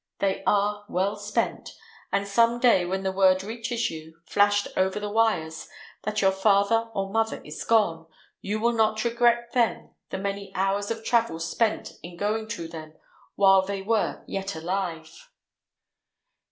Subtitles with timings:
[0.17, 1.77] They are well spent;
[2.11, 5.69] and some day when the word reaches you, flashed over the wires,
[6.05, 8.07] that your father or mother is gone,
[8.41, 12.93] you will not regret then the many hours of travel spent in going to them
[13.35, 15.29] while they were yet alive.